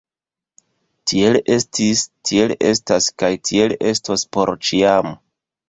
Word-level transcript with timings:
Tiel 1.11 1.37
estis, 1.57 2.01
tiel 2.31 2.55
estas 2.71 3.11
kaj 3.25 3.31
tiel 3.51 3.79
estos 3.93 4.27
por 4.39 4.55
ĉiam! 4.71 5.17